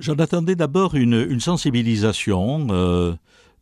[0.00, 3.14] J'en attendais d'abord une, sensibilisation euh,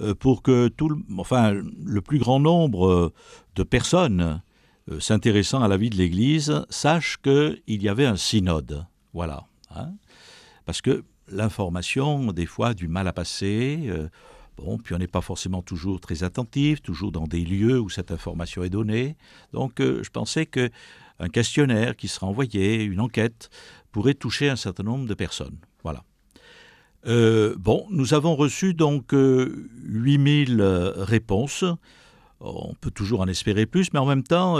[0.00, 3.12] euh, pour que tout le, enfin, le plus grand nombre
[3.54, 4.42] de personnes
[4.90, 8.84] euh, s'intéressant à la vie de l'Église sachent qu'il y avait un synode.
[9.12, 9.46] Voilà.
[9.70, 9.92] Hein.
[10.66, 13.88] Parce que l'information, des fois, a du mal à passer.
[14.56, 18.10] Bon, puis on n'est pas forcément toujours très attentif, toujours dans des lieux où cette
[18.10, 19.16] information est donnée.
[19.52, 20.68] Donc, je pensais que
[21.20, 23.50] un questionnaire qui sera envoyé, une enquête,
[23.92, 25.58] pourrait toucher un certain nombre de personnes.
[25.84, 26.02] Voilà.
[27.06, 31.64] Euh, bon, nous avons reçu donc 8000 euh, euh, réponses.
[32.40, 34.58] On peut toujours en espérer plus, mais en même temps,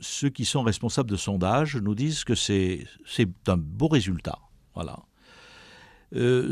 [0.00, 2.86] ceux qui sont responsables de sondage nous disent que c'est
[3.48, 4.38] un beau résultat.
[4.74, 4.98] Voilà.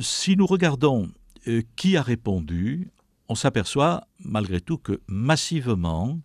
[0.01, 1.11] si nous regardons
[1.77, 2.91] qui a répondu,
[3.29, 6.19] on s'aperçoit malgré tout que massivement,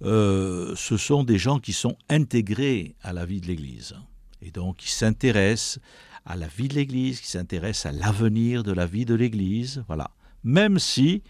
[0.00, 3.94] ce sont des gens qui sont intégrés à la vie de l'Église
[4.42, 5.78] et donc qui s'intéressent
[6.26, 10.10] à la vie de l'Église, qui s'intéresse à l'avenir de la vie de l'Église, voilà.
[10.42, 11.22] Même si,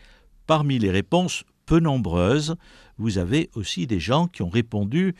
[0.47, 2.57] parmi les réponses peu nombreuses,
[2.97, 5.15] vous avez aussi des gens qui ont répondu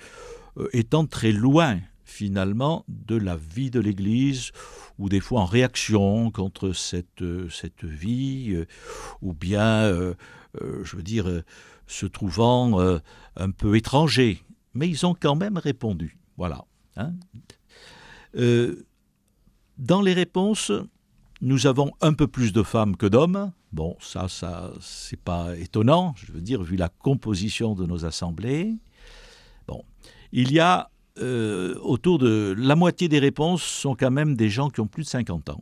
[0.57, 4.53] euh, étant très loin finalement de la vie de l'Église,
[4.99, 8.65] ou des fois en réaction contre cette, euh, cette vie, euh,
[9.21, 9.93] ou bien,
[10.63, 11.43] je veux dire,
[11.87, 12.81] se trouvant
[13.37, 14.43] un peu étrangers.
[14.73, 16.17] Mais ils ont quand même répondu.
[16.39, 16.65] Voilà.
[16.97, 17.13] Hein.
[19.79, 20.73] Dans les réponses,
[21.43, 23.53] nous avons un peu plus de femmes que d'hommes.
[23.73, 28.75] Bon, ça, ça, c'est pas étonnant, je veux dire, vu la composition de nos assemblées.
[29.67, 29.83] Bon,
[30.33, 34.71] il y a euh, autour de la moitié des réponses sont quand même des gens
[34.71, 35.61] qui ont plus de 50 ans.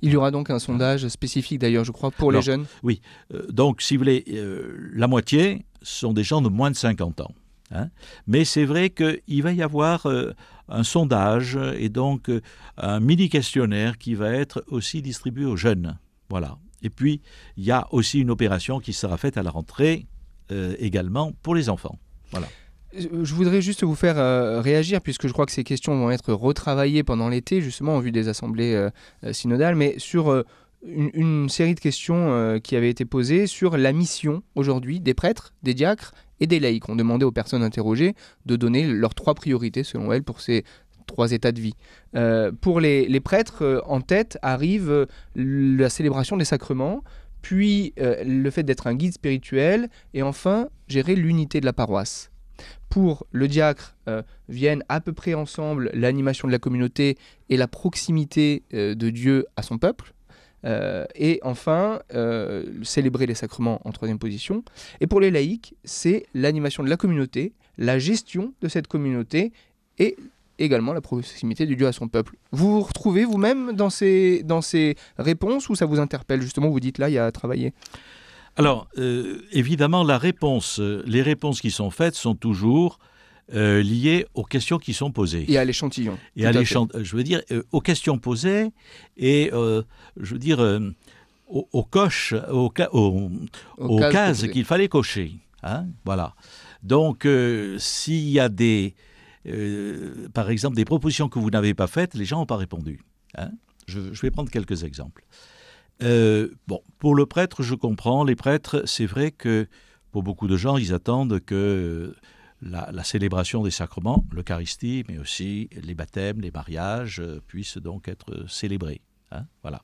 [0.00, 3.00] Il y aura donc un sondage spécifique d'ailleurs, je crois, pour les jeunes Oui.
[3.32, 7.20] Euh, donc, si vous voulez, euh, la moitié sont des gens de moins de 50
[7.20, 7.34] ans.
[7.70, 7.88] Hein.
[8.26, 10.06] Mais c'est vrai qu'il va y avoir
[10.68, 12.40] un sondage et donc euh,
[12.76, 15.98] un mini questionnaire qui va être aussi distribué aux jeunes.
[16.30, 16.58] Voilà.
[16.82, 17.20] Et puis,
[17.56, 20.06] il y a aussi une opération qui sera faite à la rentrée
[20.52, 21.98] euh, également pour les enfants.
[22.30, 22.46] Voilà.
[22.96, 26.32] Je voudrais juste vous faire euh, réagir, puisque je crois que ces questions vont être
[26.32, 28.88] retravaillées pendant l'été, justement en vue des assemblées
[29.32, 30.44] synodales, mais sur
[30.86, 35.74] une, série de questions qui avaient été posées sur la mission aujourd'hui des prêtres, des
[35.74, 38.14] diacres et des laïcs ont demandé aux personnes interrogées
[38.46, 40.64] de donner leurs trois priorités selon elles pour ces
[41.06, 41.74] trois états de vie.
[42.16, 45.06] Euh, pour les, prêtres, euh, en tête arrive euh,
[45.36, 47.02] la célébration des sacrements,
[47.42, 52.30] puis le fait d'être un guide spirituel, et enfin gérer l'unité de la paroisse.
[52.88, 53.96] Pour le diacre,
[54.48, 57.18] viennent à peu près ensemble l'animation de la communauté
[57.50, 60.14] et la proximité de Dieu à son peuple.
[60.64, 64.64] Euh, et enfin, euh, célébrer les sacrements en troisième position.
[65.00, 69.52] Et pour les laïcs, c'est l'animation de la communauté, la gestion de cette communauté
[69.98, 70.16] et
[70.58, 72.36] également la proximité du Dieu à son peuple.
[72.52, 76.80] Vous vous retrouvez vous-même dans ces, dans ces réponses ou ça vous interpelle justement Vous
[76.80, 77.74] dites là, il y a à travailler?
[78.56, 83.00] Alors, euh, évidemment, la réponse, les réponses qui sont faites sont toujours
[83.52, 85.44] euh, liées aux questions qui sont posées.
[85.52, 86.18] Et à l'échantillon.
[86.34, 88.70] Et à, l'échantillon, je veux dire, euh, aux questions posées
[89.18, 89.82] et, euh,
[90.16, 90.60] je veux dire,
[91.46, 92.72] aux, coches, aux,
[93.76, 95.34] aux, cases, qu'il fallait cocher.
[95.62, 96.34] Hein, voilà.
[96.82, 97.28] Donc,
[97.76, 98.94] s'il y a des,
[100.32, 103.00] par exemple, des propositions que vous n'avez pas faites, les gens n'ont pas répondu.
[103.36, 103.50] Hein.
[103.86, 105.22] je, vais prendre quelques exemples.
[106.00, 108.24] bon, pour le prêtre, je comprends.
[108.24, 109.68] Les prêtres, c'est vrai que
[110.12, 112.14] pour beaucoup de gens, ils attendent que
[112.64, 118.48] la, célébration des sacrements, l'Eucharistie, mais aussi les baptêmes, les mariages, euh, puissent donc être
[118.48, 119.00] célébrés.
[119.30, 119.82] Hein, voilà.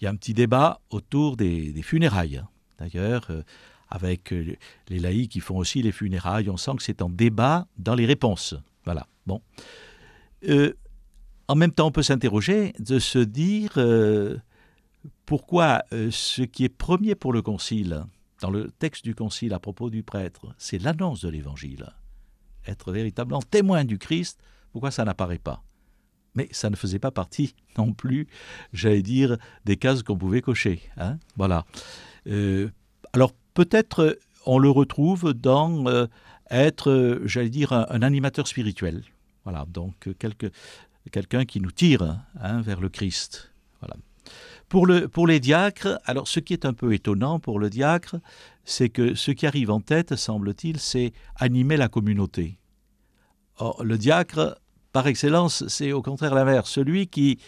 [0.00, 2.38] Il y a un petit débat autour des, funérailles.
[2.38, 2.48] Hein.
[2.78, 3.42] D'ailleurs, euh,
[3.88, 4.56] avec euh,
[4.88, 8.06] les laïcs qui font aussi les funérailles, on sent que c'est en débat dans les
[8.06, 8.54] réponses.
[8.84, 9.06] Voilà.
[9.26, 9.40] Bon.
[11.48, 13.78] en même temps, on peut s'interroger de se dire
[15.24, 18.04] pourquoi ce qui est premier pour le Concile,
[18.44, 21.94] dans le texte du Concile à propos du prêtre, c'est l'annonce de l'Évangile.
[22.66, 24.38] Être véritablement témoin du Christ,
[24.70, 25.62] pourquoi ça n'apparaît pas?
[26.34, 28.28] Mais ça ne faisait pas partie non plus,
[28.74, 30.82] j'allais dire, des cases qu'on pouvait cocher.
[30.98, 31.64] Hein voilà.
[32.26, 32.68] Euh,
[33.14, 36.06] alors peut-être on le retrouve dans euh,
[36.50, 39.04] être, j'allais dire, un, animateur spirituel.
[39.44, 40.10] Voilà, donc
[41.10, 43.54] quelqu'un qui nous tire hein, vers le Christ.
[43.80, 43.96] Voilà.
[44.68, 48.16] Pour, le, pour les diacres, alors ce qui est un peu étonnant pour le diacre,
[48.64, 52.58] c'est que ce qui arrive en tête, semble-t-il, c'est animer la communauté.
[53.58, 54.58] Or, le diacre,
[54.92, 57.38] par excellence, c'est au contraire l'inverse, celui qui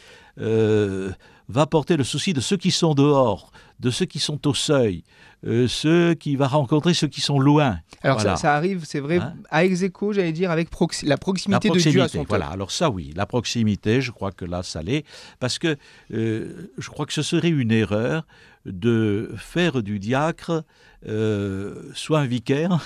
[1.48, 5.04] va porter le souci de ceux qui sont dehors, de ceux qui sont au seuil,
[5.46, 7.78] euh, ceux qui va rencontrer ceux qui sont loin.
[8.02, 10.68] Alors ça, arrive, c'est vrai, hein à ex j'allais dire, avec
[11.02, 14.44] la, proximité de Dieu à son Voilà, alors ça oui, la proximité, je crois que
[14.44, 15.04] là, ça l'est,
[15.38, 15.76] parce que
[16.12, 18.26] euh, je crois que ce serait une erreur
[18.64, 20.64] de faire du diacre
[21.06, 22.80] euh, soit un vicaire,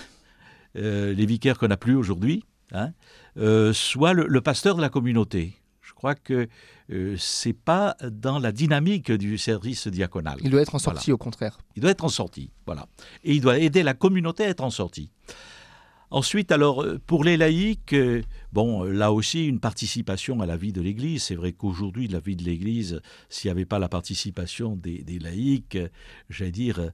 [0.75, 2.93] les vicaires qu'on n'a plus aujourd'hui, hein,
[3.73, 5.60] soit le pasteur de la communauté.
[6.01, 6.49] Je crois que
[6.93, 10.39] euh, c'est pas dans la dynamique du service diaconal.
[10.43, 11.59] Il doit être en sortie, au contraire.
[11.77, 12.87] Il doit être en sortie, voilà.
[13.23, 15.11] Et il doit aider la communauté à être en sortie.
[16.11, 20.73] Ensuite, alors, euh, pour les laïcs, euh, bon, là aussi, une participation à la vie
[20.73, 21.25] de l'Église.
[21.25, 25.79] C'est vrai qu'aujourd'hui, la vie de l'Église, s'il n'y avait pas la participation des, laïcs,
[26.29, 26.91] j'allais dire,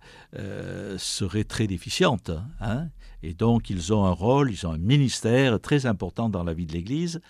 [0.99, 2.31] serait très déficiente.
[2.61, 2.89] Hein
[3.23, 6.67] et donc, ils ont un rôle, ils ont un ministère très important dans la vie
[6.67, 7.21] de l'Église.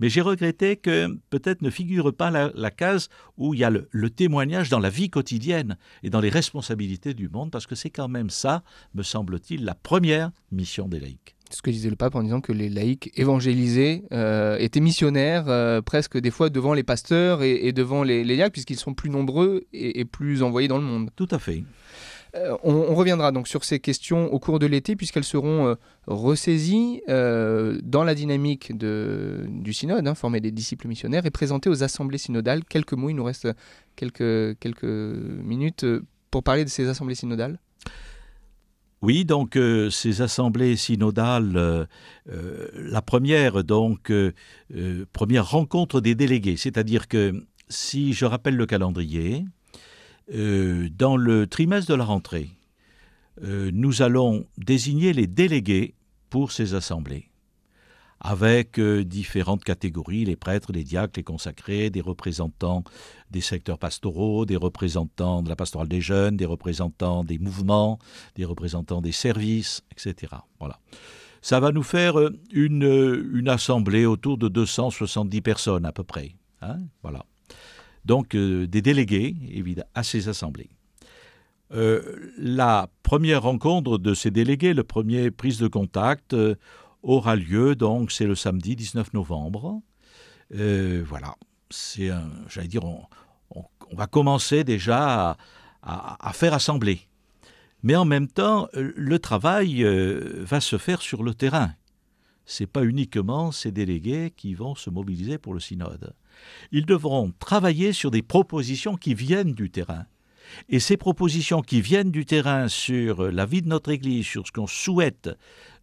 [0.00, 4.10] Mais j'ai regretté que peut-être ne figure pas la, case où il y a le,
[4.10, 8.08] témoignage dans la vie quotidienne et dans les responsabilités du monde, parce que c'est quand
[8.08, 8.62] même ça,
[8.94, 11.33] me semble-t-il, la première mission des laïcs.
[11.54, 15.80] Ce que disait le pape en disant que les laïcs évangélisés euh, étaient missionnaires euh,
[15.80, 20.04] presque des fois devant les pasteurs et, devant les, les puisqu'ils sont plus nombreux et
[20.04, 21.10] plus envoyés dans le monde.
[21.14, 21.62] Tout à fait.
[22.34, 25.76] Euh, on, reviendra donc sur ces questions au cours de l'été, puisqu'elles seront
[26.08, 32.18] ressaisies dans la dynamique du synode, hein, former des disciples missionnaires, et présentées aux assemblées
[32.18, 32.64] synodales.
[32.64, 33.48] Quelques mots, il nous reste
[33.94, 35.86] quelques, quelques minutes
[36.32, 37.60] pour parler de ces assemblées synodales.
[39.04, 39.58] Oui, donc
[39.90, 41.86] ces assemblées synodales,
[42.26, 44.10] la première, donc,
[45.12, 49.44] première rencontre des délégués, c'est-à-dire que si je rappelle le calendrier,
[50.32, 52.50] euh, dans le trimestre de la rentrée,
[53.42, 55.94] euh, nous allons désigner les délégués
[56.30, 57.28] pour ces assemblées,
[58.24, 62.82] avec euh, différentes catégories, les prêtres, les diacres, les consacrés, des représentants
[63.30, 68.00] des secteurs pastoraux, des représentants de la pastorale des jeunes, des représentants des mouvements,
[68.34, 70.32] des représentants des services, etc.
[70.58, 70.80] Voilà.
[71.42, 72.16] Ça va nous faire
[72.52, 76.34] une, une assemblée autour de 270 personnes à peu près.
[76.62, 77.24] Hein voilà
[78.04, 80.70] donc euh, des délégués évidemment, à ces assemblées.
[81.72, 86.54] Euh, la première rencontre de ces délégués, le premier prise de contact, euh,
[87.04, 89.80] aura lieu, donc c'est le samedi 19 novembre.
[90.50, 91.34] voilà,
[91.70, 92.10] c'est
[92.48, 93.06] j'allais dire, on,
[93.92, 95.36] va commencer déjà
[95.82, 97.00] à, faire assembler.
[97.82, 101.74] Mais en même temps, le travail va se faire sur le terrain.
[102.46, 106.14] Ce n'est pas uniquement ces délégués qui vont se mobiliser pour le synode.
[106.72, 110.06] Ils devront travailler sur des propositions qui viennent du terrain.
[110.68, 114.52] Et ces propositions qui viennent du terrain sur la vie de notre Église, sur ce
[114.52, 115.30] qu'on souhaite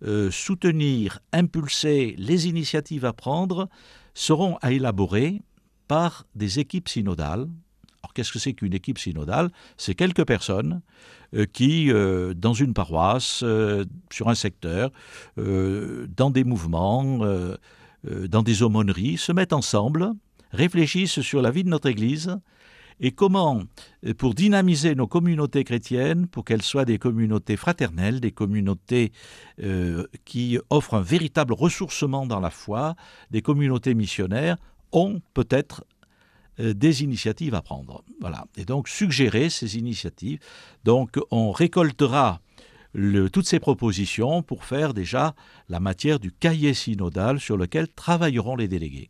[0.05, 3.69] euh, soutenir, impulser, les initiatives à prendre,
[4.13, 5.41] seront à élaborer
[5.87, 7.47] par des équipes synodales.
[8.03, 9.51] Alors qu'est-ce que c'est qu'une équipe synodale?
[9.77, 10.81] C'est quelques personnes
[11.35, 13.43] euh, qui, euh, dans une paroisse,
[14.11, 14.91] sur un secteur,
[15.37, 17.19] dans des mouvements,
[18.03, 20.13] dans des aumôneries, se mettent ensemble
[20.51, 22.37] réfléchissent sur la vie de notre Église
[23.01, 23.63] et comment,
[24.05, 29.11] euh, pour dynamiser nos communautés chrétiennes, pour qu'elles soient des communautés fraternelles, des communautés
[29.61, 32.95] euh, qui offrent un véritable ressourcement dans la foi,
[33.31, 34.55] des communautés missionnaires,
[34.91, 35.83] ont peut-être
[36.59, 38.03] euh, des initiatives à prendre.
[38.21, 38.45] Voilà.
[38.55, 40.39] Et donc suggérer ces initiatives.
[40.83, 42.39] Donc on récoltera
[43.31, 45.33] toutes ces propositions pour faire déjà
[45.69, 49.09] la matière du cahier synodal sur lequel travailleront les délégués.